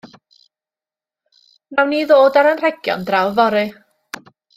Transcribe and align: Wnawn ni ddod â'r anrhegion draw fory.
Wnawn 1.75 1.93
ni 1.95 1.99
ddod 2.11 2.39
â'r 2.41 2.49
anrhegion 2.53 3.05
draw 3.11 3.29
fory. 3.41 3.63